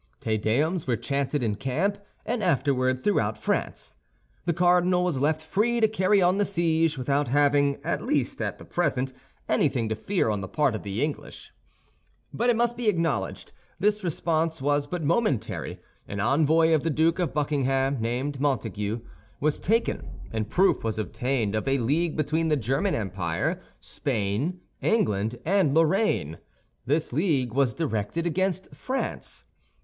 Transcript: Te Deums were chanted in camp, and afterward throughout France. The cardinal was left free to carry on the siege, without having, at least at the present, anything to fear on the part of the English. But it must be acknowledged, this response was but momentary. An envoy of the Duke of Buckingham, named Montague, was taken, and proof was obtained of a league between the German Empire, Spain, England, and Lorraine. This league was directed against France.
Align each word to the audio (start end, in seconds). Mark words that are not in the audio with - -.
Te 0.19 0.35
Deums 0.35 0.87
were 0.87 0.97
chanted 0.97 1.43
in 1.43 1.53
camp, 1.53 1.99
and 2.25 2.41
afterward 2.41 3.03
throughout 3.03 3.37
France. 3.37 3.97
The 4.45 4.51
cardinal 4.53 5.03
was 5.03 5.19
left 5.19 5.43
free 5.43 5.79
to 5.79 5.87
carry 5.87 6.23
on 6.23 6.39
the 6.39 6.43
siege, 6.43 6.97
without 6.97 7.27
having, 7.27 7.79
at 7.83 8.01
least 8.01 8.41
at 8.41 8.57
the 8.57 8.65
present, 8.65 9.13
anything 9.47 9.87
to 9.89 9.95
fear 9.95 10.29
on 10.31 10.41
the 10.41 10.47
part 10.47 10.73
of 10.73 10.81
the 10.81 11.03
English. 11.03 11.53
But 12.33 12.49
it 12.49 12.55
must 12.55 12.75
be 12.77 12.87
acknowledged, 12.87 13.53
this 13.77 14.03
response 14.03 14.59
was 14.59 14.87
but 14.87 15.03
momentary. 15.03 15.79
An 16.07 16.19
envoy 16.19 16.73
of 16.73 16.81
the 16.81 16.89
Duke 16.89 17.19
of 17.19 17.31
Buckingham, 17.35 17.97
named 18.01 18.39
Montague, 18.39 19.01
was 19.39 19.59
taken, 19.59 20.01
and 20.33 20.49
proof 20.49 20.83
was 20.83 20.97
obtained 20.97 21.53
of 21.53 21.67
a 21.67 21.77
league 21.77 22.17
between 22.17 22.47
the 22.47 22.57
German 22.57 22.95
Empire, 22.95 23.61
Spain, 23.79 24.61
England, 24.81 25.35
and 25.45 25.75
Lorraine. 25.75 26.39
This 26.87 27.13
league 27.13 27.53
was 27.53 27.75
directed 27.75 28.25
against 28.25 28.73
France. 28.73 29.43